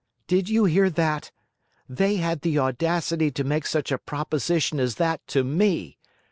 Did 0.25 0.49
you 0.49 0.65
hear 0.65 0.89
that? 0.89 1.29
They 1.87 2.15
had 2.15 2.41
the 2.41 2.57
audacity 2.57 3.29
to 3.29 3.43
make 3.43 3.67
such 3.67 3.91
a 3.91 3.99
proposition 3.99 4.79
as 4.79 4.95
that 4.95 5.21
to 5.27 5.43
me! 5.43 5.99